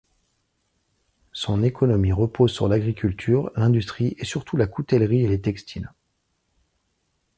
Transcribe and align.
Son 1.31 1.61
économie 1.61 2.11
repose 2.11 2.51
sur 2.51 2.67
l'agriculture, 2.67 3.51
l'industrie 3.55 4.17
surtout 4.23 4.57
la 4.57 4.65
coutellerie 4.65 5.21
et 5.23 5.27
les 5.27 5.41
textiles. 5.41 5.93